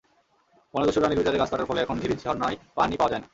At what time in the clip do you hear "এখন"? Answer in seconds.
1.81-1.95